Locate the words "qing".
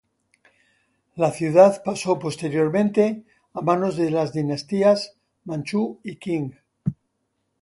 6.15-6.55